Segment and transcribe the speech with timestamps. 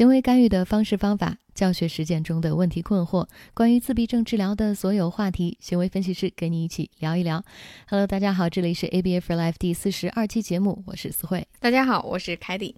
[0.00, 7.44] 行为干预的方式方法，教学实践中的问题困惑，关于自闭症治疗的所有话题，行为分析师跟你一起聊一聊。
[7.86, 11.46] Hello，大家好，这里是 ABA for Life 第四十二期节目，我是思慧。
[11.58, 12.74] 大家好，我是凯蒂。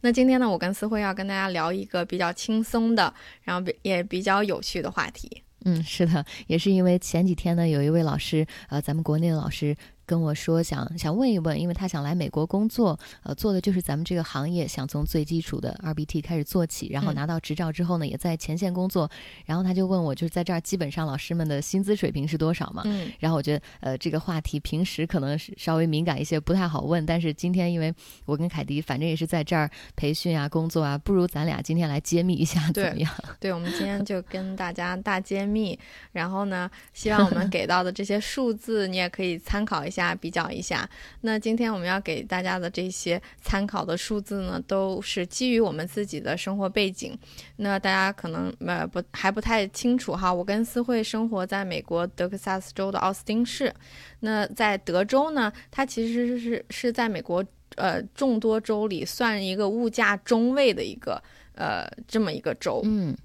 [0.00, 3.14] 那今天呢，我跟思慧要跟大家聊一个比较轻松的，
[3.44, 5.44] 然后比也比较有趣的话题。
[5.64, 9.76] 嗯，是的，也是因为前几天呢，有一位老师，呃，咱们国内的老师。
[10.06, 19.10] 跟我说想想问一问，因为他想来美国工作，呃，做的就是咱们这个行业，想从最基础的 RBT 开始做起，然后拿到执照之后呢，也在前线工作。
[19.44, 22.82] 然后他就问我，就是在这儿基本上老师们的薪资水平是多少嘛？
[22.86, 23.10] 嗯。
[23.18, 27.04] 然后我觉得，呃，这个话题平时可能是稍微敏感一些，不太好问。
[27.04, 27.92] 但是今天因为
[28.26, 33.12] 我跟凯迪反正也是在这儿培训啊、工作啊，不如咱俩今天来揭秘一下 怎么样？
[33.40, 35.76] 对，我们今天就跟大家大揭秘。
[36.12, 39.95] 然后呢，希望我们给到的这些数字，你也可以参考一下。
[39.96, 40.88] 下比较一下，
[41.22, 47.18] 那今天我们要给大家的这些参考的数字呢，都是基于我们自己的生活背景。
[47.56, 53.74] 那大家可能呃不还不太清楚哈，我跟思慧生活在美国德克萨斯州的奥斯汀市。
[54.20, 57.44] 那在德州呢，它其实是是在美国
[57.76, 61.22] 呃众多州里算一个物价中位的一个
[61.54, 62.82] 呃这么一个州。
[62.84, 63.16] 嗯。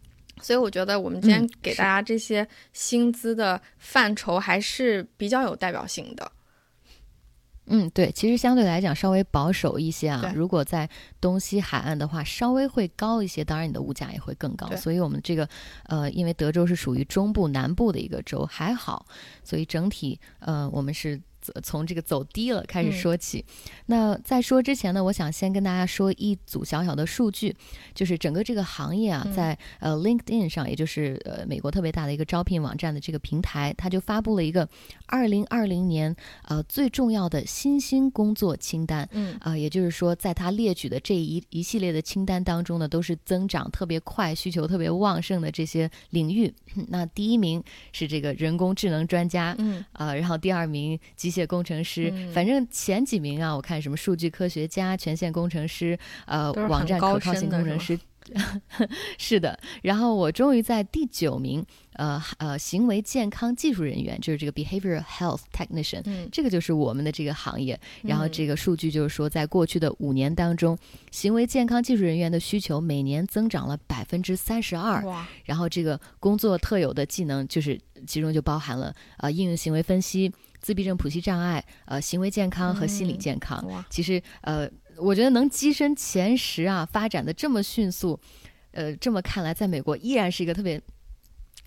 [0.42, 6.25] 所以我觉得我们今天给大家这些薪资的范畴还是比较有代表性的。
[6.25, 6.41] 嗯，
[7.89, 10.31] 对，其实相对来讲稍微保守一些啊。
[10.36, 14.67] 如果在东西海岸的话，稍微会高一些，当然你的物价也会更高。
[14.75, 15.47] 所以我们这个，
[15.86, 19.05] 呃，因为德州是属于中部南部的一个州，还好，
[19.44, 21.22] 所以整体，呃，我们是。
[21.64, 23.44] 从这个走低了开始说起，
[23.86, 27.56] 那在说之前呢，我想先跟大家说一组小小的数据，
[27.94, 34.67] 就是整个这个行业啊，在呃 LinkedIn 上，也就是呃美国特别大的一个招聘网站的这个平台，它就发布了一个
[35.06, 36.16] 二零二零年
[36.48, 39.08] 呃最重要的新兴工作清单。
[39.11, 46.53] 嗯啊，也就是说，在它列举的这一一系列的清单当中呢，都是增长特别快、需求特别旺盛的这些领域。
[46.89, 57.97] 那第一名是这个人工智能专家，嗯啊，然后第二名机机械工程师，反正前几名啊，我看什么数据科学家、权限工程师，呃，网站可靠性工程师，
[59.17, 59.58] 是的。
[59.81, 67.80] 然后我终于在第九名，呃呃，行为健康技术人员，就是这个 behavioral health technician，这个就是我们的这个行业。
[68.02, 70.77] 然后这个数据就是说，在过去的五年当中，
[71.11, 75.02] 行为健康技术人员的需求每年增长了百分之三十二。
[75.45, 80.31] 然后这个工作特有的技能，就是其中就包含了呃应用行为分析。
[80.61, 88.20] 自闭症谱系障碍，呃，行为健康和心理健康，其实，呃，我觉得能跻身前十啊，发展的这么迅速，
[88.71, 90.82] 呃，这么看来，在美国依然是一个特别。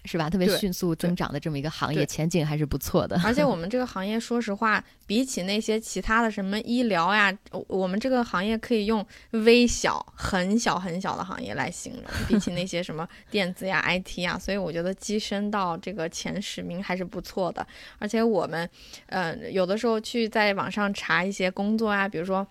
[0.04, 0.28] 是吧？
[0.28, 3.20] 特别迅速增长的这么一个行业，前景还是不错的。
[3.24, 7.36] 而且我们这个 行业，说实话，比起那些其他的什么医疗呀，
[7.68, 12.02] 我们这个行业可以用微小、很小、很小的行业来形容。
[12.28, 17.66] 比起那些什么 电子呀、IT 呀，所以我觉得跻身到这个前十名还是不错的。
[17.98, 18.68] 而且我们，
[19.06, 22.46] 呃，有的时候去在网上查一些工作啊，比如说。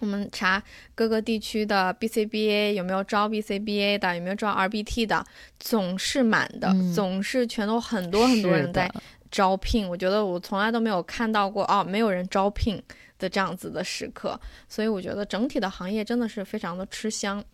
[0.00, 0.62] 我们查
[0.94, 5.24] 各个地区的 BCBA 有没有招 BCBA 的，有没有招 RBT 的，
[5.58, 8.90] 总是满的，总是全都很多很多人在
[9.30, 9.88] 招聘。
[9.88, 12.82] 我觉得我从来都没有看到过哦，没有人招聘
[13.18, 14.40] 的这样子的时刻。
[14.68, 17.44] 所以我觉得整体的行业真的是非常的吃香。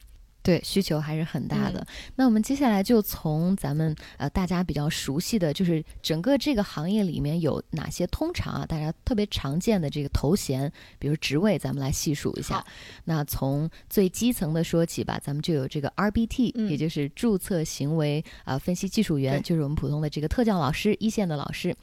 [0.44, 1.84] 对，需求还是很大的。
[2.16, 12.62] 那我们接下来就从咱们呃大家比较熟悉的就是整个这个行业里面有哪些通常啊大家特别常见的这个头衔，比如职位，咱们来细数一下。
[13.04, 21.74] 那从最基层的说起吧，咱们就有这个 RBT，也就是注册行为啊分析技术员，就是我们普通的这个特教老师，一线的老师。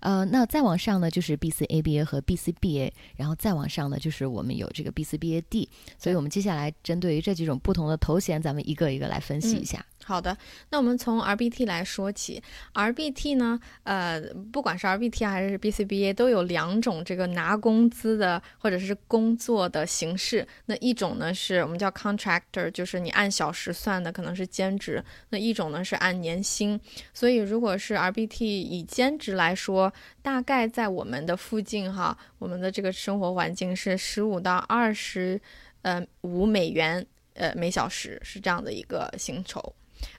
[0.00, 5.68] 呃，那再往上呢，就是 BCABA 和 BCBA，然后再往上呢，就是我们有这个 BCBAD。
[5.96, 9.86] 所以我们接下来针对于这几种不同的头衔，咱们一个一个来分析一下。
[10.04, 10.36] 好的，
[10.70, 12.42] 那我们从 RBT 来说起。
[12.74, 14.20] RBT 呢，呃，
[14.52, 20.44] 不管是 RBT 还是 BCBA，都有两种这个拿工资的或者是工作的形式。
[20.66, 25.00] 那一种呢是我们叫 contractor，就是你按小时算的，可能是兼职；
[25.30, 26.78] 那一种呢是按年薪。
[27.14, 35.40] 所以如果是 RBT 以兼职来说，大概在我们的附近哈，我们的这个生活环境是十五到二十，
[35.82, 39.74] 呃，五美元，呃，每小时是这样的一个薪酬。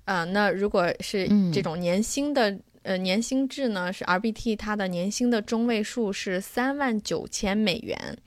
[0.06, 8.18] 呃，那如果是这种年薪的，呃，年薪制呢，是 RBT，它的年薪的中位数是三万九千美元。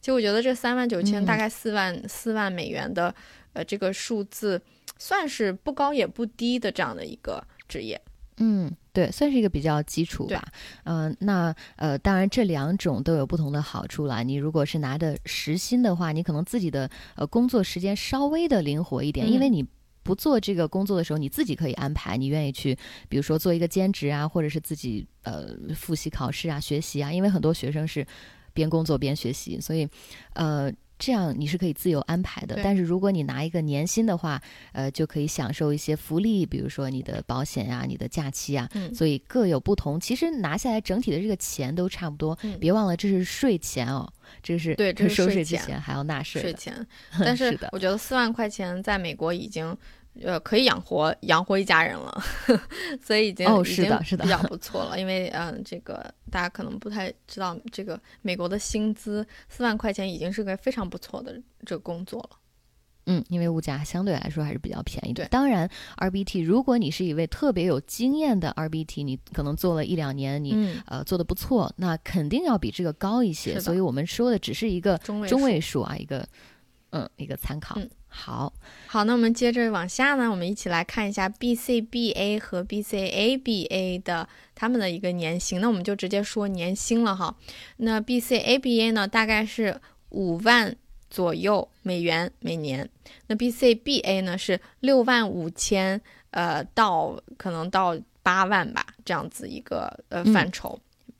[0.00, 3.14] 其实我觉得这三万九千，大概四万四万美元的，
[3.52, 4.60] 呃，这个数字
[4.98, 8.00] 算是不高也不低的这样的一个职业。
[8.38, 10.42] 嗯，对，算是一个比较基础吧。
[10.84, 14.22] 嗯，那呃，当然这两种都有不同的好处啦。
[14.22, 19.64] 你如果是拿的时薪的话，你可能自己的呃工作时间稍微的灵活一点，因为你
[20.02, 22.76] 不做这个工作的时候，你自己可以安排，你愿意去，
[23.08, 27.12] 比如说做一个兼职啊，或者是自己呃复习考试啊、学习啊。
[27.12, 28.06] 因为很多学生是
[28.54, 29.88] 边工作边学习，所以
[30.32, 30.72] 呃。
[31.04, 34.40] 这样你是可以自由安排的，但是如果你拿一个年薪的话，
[34.70, 39.98] 呃，就可以享受一些福利，比如说你的保险呀、你的假期啊，所以各有不同。
[39.98, 44.08] 其实拿下来整体的这个钱都差不多，别忘了这是税前哦，
[44.44, 46.40] 这是对， 这是收税之前还要纳税。
[46.40, 46.86] 税前，
[47.18, 49.76] 但是我觉得四万块钱在美国已经。
[50.20, 52.22] 呃，可以养活养活一家人了，
[53.02, 55.00] 所以已经哦，是的，是的，比较不错了。
[55.00, 62.30] 因为嗯，这个大家可能不太知道，这个美国的薪资四万块钱已经是个非常不错的这个工作了。
[63.06, 65.26] 嗯，因为物价相对来说还是比较便宜的。
[65.26, 73.58] 当然，RBT，如果你是一位特别有经验的 RBT，你可能做了一两年，你呃做的不错，那肯定要比这个高一些。
[73.58, 76.24] 所以我们说的只是一个中位数啊，一个
[76.90, 77.76] 嗯，一个参考。
[78.14, 78.52] 好
[78.86, 85.62] 好，那我们接着往下呢，我们一起来看一下 BCBA 和 BCABA 的他们的一个年薪。
[85.62, 87.34] 那我们就直接说年薪了哈。
[87.78, 89.80] 那 BCABA 呢，大概是
[90.10, 90.76] 五万
[91.08, 92.86] 左右美元每年。
[93.28, 95.98] 那 BCBA 呢是六万五千
[96.32, 100.78] 呃到可能到八万吧，这样子一个呃范畴，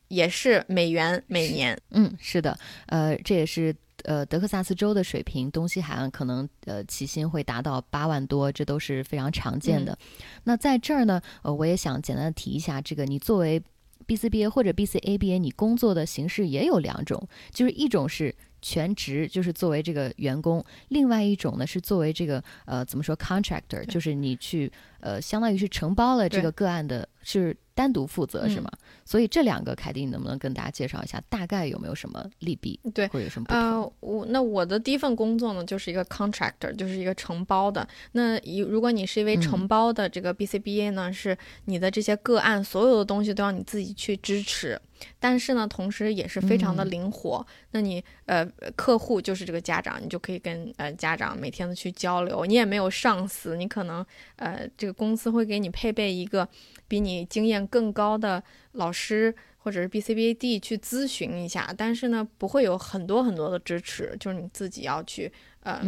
[0.08, 1.80] 也是美元每年。
[1.90, 3.74] 嗯，是的，呃，这也是。
[4.04, 9.96] 呃，德克萨斯州的水平，东西海岸可能呃起薪会达到八万多，这都是非常常见的。
[10.44, 13.62] 那在这儿呢，呃，我也想简单的提一下，这个你作为
[14.06, 27.56] BCBA 或者 BCABA，你工作的形式也有两种，就是一种是全职，就是作为这个员工；另外一种呢是作为这个呃怎么说 contractor，就是你去呃相当于是承包了这个个案的，是。
[27.74, 28.70] 单独负责是吗？
[29.04, 32.78] 所以这两个凯蒂，你能不能跟大家介绍一下，大概有没有什么利弊？
[32.94, 33.60] 对，会有什么不同？
[33.60, 37.86] 呃，我那我的第一份工作呢，就是一个 contractor，就是一个承包的。
[38.12, 44.80] 那一如果你是一位承包的这个 BCBA 呢，是你的这些个案所有的东西都要你自己去支持，
[45.18, 47.46] 但是呢，同时也是非常的灵活。
[47.70, 48.44] 那你呃，
[48.76, 54.04] 客户就是这个家长，你就可以跟呃家长每天的去交流，你也没有上司，你可能
[54.36, 56.48] 呃这个公司会给你配备一个。
[56.88, 65.32] 比你经验更高的老师或者是 BCBAD 去咨询一下，但是呢，不会有很多很多的支持，就是你自己要去
[65.62, 65.80] 呃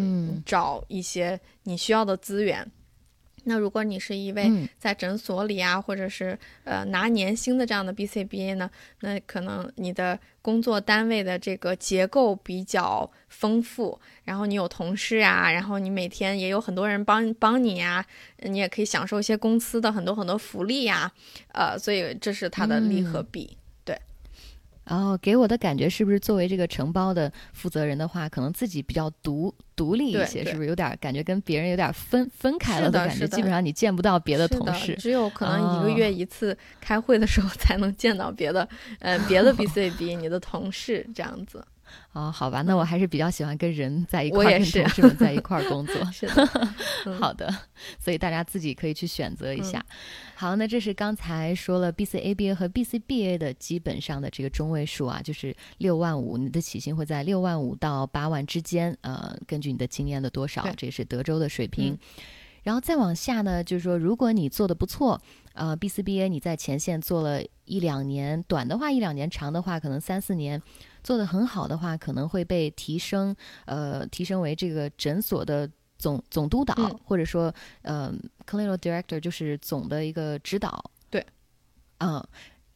[0.47, 2.67] 找一些你需要的资源。
[3.45, 8.71] 那如果你是一位在诊所里啊，或者是呃拿年薪的这样的 BCBA 呢，
[9.01, 18.05] 那可能你的工作单位的这个结构比较丰富，然后你有同事啊，然后你每天也有很多人帮帮你呀，
[18.39, 21.13] 你也可以享受一些公司的很多很多福利呀，
[21.53, 23.57] 呃，所以这是它的利和弊。
[24.87, 33.27] 然后给我的感觉是不是作为这个承包的负责人的话，可能自己比较独独立一些，是不是有点感觉跟别人有点分分开了的感觉？
[33.29, 38.69] 基本上你见不到别的同事，只有可能一个月一次开会的时候才能见到别的，
[39.01, 41.65] 呃，别的 BCB 你的同事这样子。
[42.13, 45.95] 哦，好吧，那我还是比较喜欢跟人在一块儿，跟同事们在一块儿工作。
[46.13, 46.47] 是的，
[47.19, 47.53] 好的，
[47.99, 49.85] 所以大家自己可以去选择一下。
[50.35, 58.97] 好，那这是刚才说了 BCABA 和 BCBA 的基本上的这个中位数啊，就是六万五，你的起薪会在六万五到八万之间。
[59.03, 61.99] 呃，根据你的经验的多少，这是德州的水平。
[62.63, 65.21] 然后再往下呢，就是说，如果你做的不错，
[65.53, 70.63] 呃，BCBA 你在前线做了一两年，短的话一两年，长的话可能三四年。
[71.05, 78.13] 做的很好的话，可能会被提升，呃，提升为这个诊所的总总督导，或者说，呃
[78.47, 80.83] ，clinical director，就是总的一个指导。
[81.11, 81.25] 对，
[81.99, 82.21] 嗯，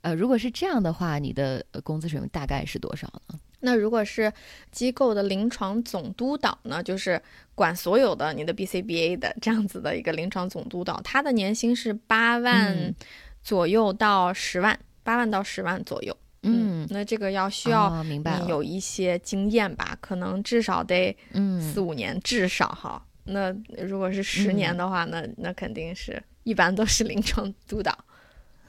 [0.02, 3.40] 呃，如果是这样的话，你的工资水平大概是多少呢？
[3.61, 4.32] 那如果是
[4.70, 7.20] 机构的临床总督导呢，就是
[7.56, 12.94] 管所有的你的 BCBA 的这样子的一个临床总督导，他的年薪是八万
[13.42, 16.16] 左右到十万，八万到十万左右。
[16.42, 21.16] 嗯，那这个要需要你有一些经验吧，可能至少得
[21.61, 23.04] 四五年，至少哈。
[23.25, 23.54] 那
[23.85, 27.97] 如果是十年的话，那那肯定是一般都是临床督导。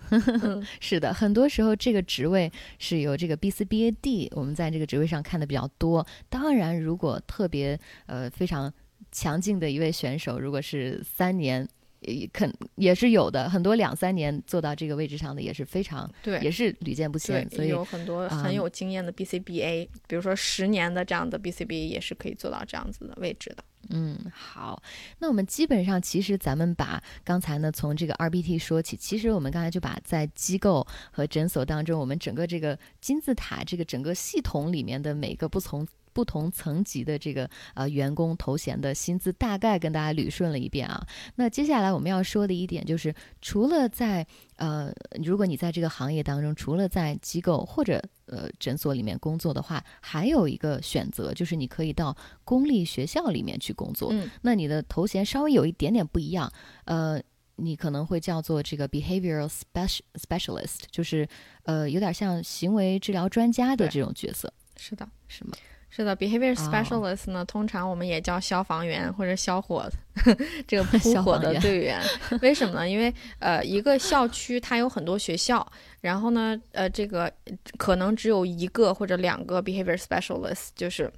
[0.81, 6.05] 是的，很多时候这个职位是由这个 BCBAD，我们在这个职位上看的比较多。
[6.29, 8.73] 当然，如果特别呃非常
[9.11, 11.67] 强劲的一位选手，如果是三年。
[12.01, 17.47] 也肯也是有的，很多两三年做到这个位置上的也是非常对，也是屡见不鲜。
[17.49, 23.63] 所以有很多很有经验的 BCBA，比如说十年的这样的 BCBA 也是可以做到这样子的位置的。
[23.91, 24.81] 嗯，好，
[25.19, 35.87] 那我们基本上其实咱们把刚才呢从这个 RBT 说起，其实我们刚才就把在机构和诊所当中，我们整个这个金字塔这个整个系统里面的每个不同。
[36.13, 41.05] 不同层级的这个呃员工头衔的薪资大概跟大家捋顺了一遍啊。
[41.35, 44.25] 那接下来我们要说的一点就是，除了在
[44.55, 54.09] 呃，如果你在这个行业当中，除了在机构或者呃诊所里面工作的话，还有一个选择就是你可以到公立学校里面去工作。
[54.11, 56.51] 嗯，那你的头衔稍微有一点点不一样，
[56.85, 57.21] 呃，
[57.55, 61.27] 你可能会叫做这个 behavioral special specialist，就是
[61.63, 64.51] 呃有点像行为治疗专家的这种角色。
[64.75, 65.51] 是的，是吗？
[65.91, 69.89] 是的，behavior specialist 呢，通常我们也叫消防员或者消火，
[70.67, 71.99] 这个 扑火的队员。
[72.41, 72.87] 为什么呢？
[72.87, 75.65] 因为呃，一个校区它有很多学校，
[75.99, 77.31] 然后呢，呃，这个
[77.77, 81.11] 可能只有一个或者两个 behavior specialist，就是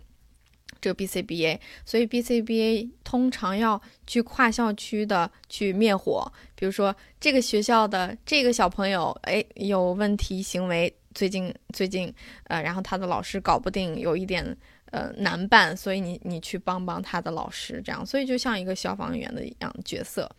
[0.79, 6.31] 这个 BCBA，所以 BCBA 通常要去跨校区的去灭火。
[6.55, 10.95] 比如说这个学校的这个小朋友，哎，有问题行为。
[11.13, 12.13] 最近最近，
[12.45, 14.55] 呃，然后他的老师搞不定，有一点
[14.91, 20.29] 呃难办，所以你你去帮帮他的老师，这样，所以就像一个消防员的一样角色。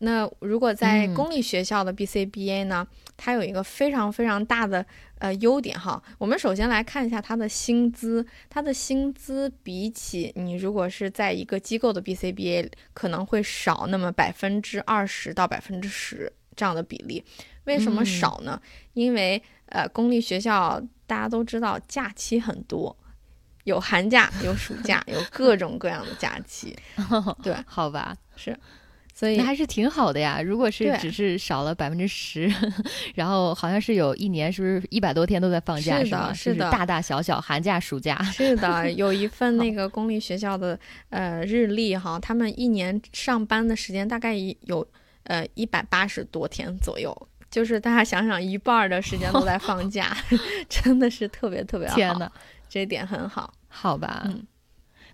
[0.00, 2.86] 那如果在公立学校的 BCBA 呢，
[3.16, 4.86] 它有一个非常非常大的
[5.18, 6.00] 呃优点哈。
[6.18, 17.24] 我们首先来看一下它的薪资，它的薪资比起你如果是在一个机构的 BCBA 可能会少那么百分之二十到百分之十这样的比例。
[17.64, 18.60] 为什么少呢？
[18.94, 22.96] 因为呃，公立学校大家都知道，假期很多，
[23.64, 26.74] 有寒假，有暑假，有各 种各样的假期。
[27.44, 28.58] 对，好吧，是，
[29.14, 30.40] 所以还是挺好的呀。
[30.40, 32.50] 如果是只是少了百分之十，
[33.14, 36.02] 然后好像是有一年是不是一百多天都在放假？
[36.02, 38.22] 是的，是的，大大小小寒假、暑假。
[38.32, 44.88] 是的，有一份那个公立学校的呃日历哈，他们一年上班的时间大概有
[45.28, 47.16] 呃一百八十多天左右。
[47.50, 50.14] 就是大家想想，一半的时间都在放 假，
[50.68, 51.94] 真的是特别特别好。
[51.94, 52.30] 天呐，
[52.68, 54.24] 这点很好，好吧？
[54.26, 54.46] 嗯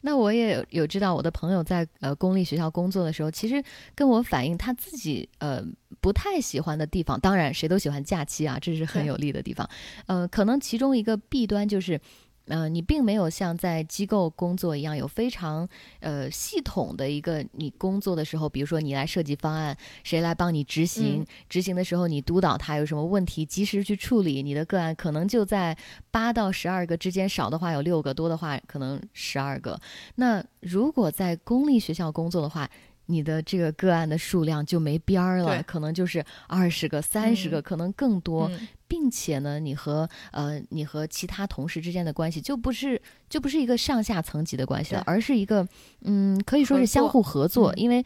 [0.06, 3.62] 那我也有有知道，我的朋友在呃公立学校工作的时候，其实
[3.94, 5.64] 跟我反映他自己呃
[6.00, 7.18] 不太喜欢的地方。
[7.18, 9.66] 当然，谁都喜欢假期啊，这是很有利的地方。
[10.06, 11.98] 呃，可能其中一个弊端就是。
[12.46, 15.66] 嗯，你并没有像在机构工作一样有非常
[16.00, 21.24] 呃系统的一个你工作的时候，比如说你来设计方案，谁来帮你执行？
[21.48, 24.42] 执行的时候你督导他有什么问题，及时去处理。
[24.42, 25.76] 你的个案可能就在
[26.10, 29.80] 八到十二个之间，少的话有六个，多的话可能十二个。
[30.16, 32.68] 那如果在公立学校工作的话，
[33.06, 38.50] 你的这个个案的数量就没边儿了，可能就是二十个、三十个，可能更多，
[38.88, 45.66] 并且呢，你和呃你和其他同事之间的关系就不是就不是一个上下层级的关系了，而是一个
[46.02, 48.04] 嗯可以说是相互合作，因为。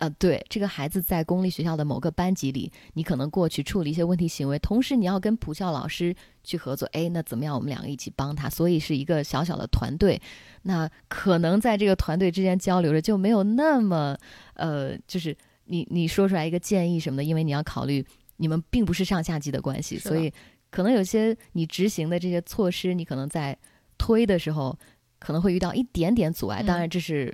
[0.00, 6.88] 呃，对，这个孩子在公立学校的某个班级里，你可能过去处理一些问题行为，同时你要跟普校老师去合作。
[6.92, 7.54] 哎，那怎么样？
[7.54, 10.18] 我们两个一起帮他，所以是一个小小的团队。
[10.62, 14.16] 那可能在这个团队之间交流着就没有那么，
[14.54, 18.02] 呃，就是你你说出来一个建议什么的，因为你要考虑
[18.38, 20.32] 你们并不是上下级的关系，所以
[20.70, 23.54] 可能有些你执行的这些措施，你可能在
[23.98, 24.78] 推的时候。
[25.20, 27.32] 可能会遇到一点点阻碍，当然这是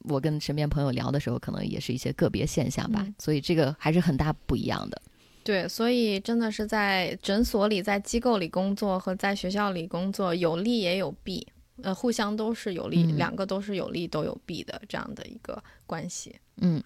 [0.00, 3.06] 我跟身边朋友聊的时候，可能也是一些个别现象吧。
[3.18, 5.00] 所以这个还是很大不一样的。
[5.44, 11.46] 对，所以真的是在诊所里、在机构里工作和在学校里工作，有利也有弊，
[11.82, 16.36] 呃，互相都是有利，两个都是有利都有弊的这样的一个关系。
[16.58, 16.82] 嗯。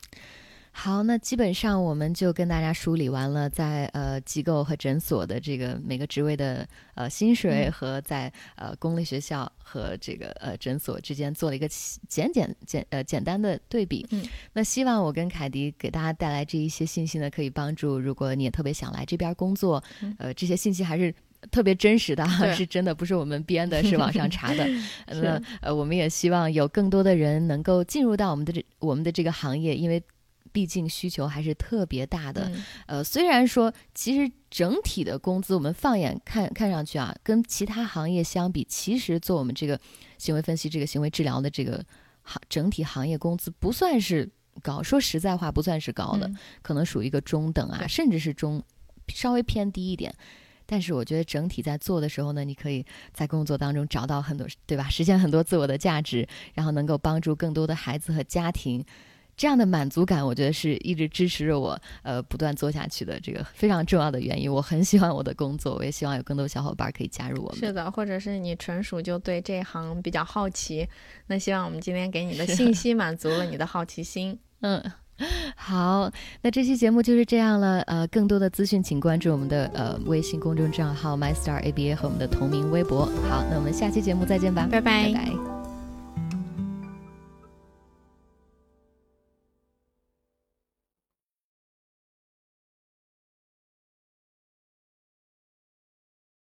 [0.79, 11.67] 好，那基本上我们就跟大家梳理完了，在呃机构和诊所的这个每个职位的呃薪水和在呃公立学校和这个呃诊所之间做了一个
[12.07, 14.07] 简简简呃简单的对比。
[14.11, 19.83] 嗯，那希望我跟凯迪给大家带来这一些信息呢，可以帮助如果你也特别想来这边工作，
[20.19, 21.13] 呃，这些信息还是
[21.51, 24.69] 特别真实的，是真的，不是我们编的， 是网上查的。
[25.07, 30.01] 那呃，我们也希望有更多的人能够进入到我们的这我们的这个行业，因为。
[30.57, 32.51] 毕竟需求还是特别大的，
[32.87, 39.79] 呃，虽然说其实整体的工资，我们放眼看看上去啊，跟其他行业相比，其实做我们这个
[40.17, 41.85] 行为分析、这个行为治疗的这个
[42.23, 44.27] 行整体行业工资不算是
[44.63, 46.33] 高，说实在话不算是高的，
[46.63, 48.63] 可能属于一个中等啊，甚至是中
[49.09, 50.11] 稍微偏低一点。
[50.65, 52.83] 但是我觉得整体在做的时候呢，你可以
[53.13, 54.89] 在工作当中找到很多，对吧？
[54.89, 58.83] 实现很多自我的价值，然后能够帮助更多的孩子和家庭。
[59.37, 64.51] 这样的满足感，我觉得是一直支持着我呃不断做下去的这个 非常重要的原因。
[64.51, 67.59] 我很喜欢我的工作，我也希望有更多小伙伴可以加入我们。
[67.59, 70.89] 是的，或者是你纯属就对这一行比较好奇，
[71.27, 74.39] 那希望我们今天给你的 信息满足了你的好奇心。
[74.61, 74.83] 嗯。
[75.57, 76.13] 好，
[76.43, 77.81] 那这期节目就是这样了。
[77.87, 83.07] 呃，更多的资讯请关注我们的呃微信公众账号 MyStarABA 和我们的同名微博。
[83.27, 85.56] 好，那我们下期节目再见吧，拜拜。